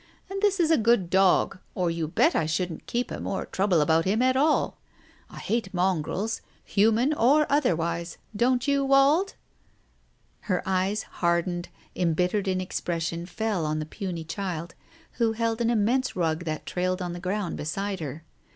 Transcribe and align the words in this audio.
And 0.31 0.41
this 0.41 0.59
is 0.59 0.71
a 0.71 0.79
good 0.79 1.11
dog, 1.11 1.59
or 1.75 1.91
you 1.91 2.07
bet 2.07 2.35
I 2.35 2.47
shouldn't 2.47 2.87
keep 2.87 3.11
him 3.11 3.27
or 3.27 3.45
trouble 3.45 3.81
about 3.81 4.05
him 4.05 4.19
at 4.23 4.35
all. 4.35 4.79
I 5.29 5.37
hate 5.37 5.75
mongrels, 5.75 6.41
human 6.65 7.13
or 7.13 7.45
otherwise, 7.51 8.17
don't 8.35 8.67
you, 8.67 8.83
Wald?"... 8.83 9.35
Her 10.39 10.63
eyes 10.65 11.03
hardened, 11.03 11.69
embittered 11.95 12.47
in 12.47 12.59
expression, 12.59 13.27
fell 13.27 13.63
on 13.63 13.77
the 13.77 13.85
puny 13.85 14.23
child, 14.23 14.73
who 15.21 15.33
held 15.33 15.61
an 15.61 15.69
immense 15.69 16.15
rug 16.15 16.45
that 16.45 16.65
trailed 16.65 16.99
on 17.03 17.13
the 17.13 17.19
ground 17.19 17.55
beside 17.55 17.99
her. 17.99 18.23